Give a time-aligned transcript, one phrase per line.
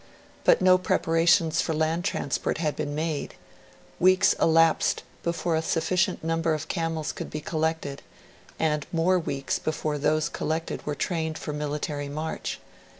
[0.45, 3.35] But no preparations for land transport had been made;
[3.99, 8.01] weeks elapsed before a sufficient number of camels could be collected;
[8.57, 12.59] and more weeks before those collected were trained for military march.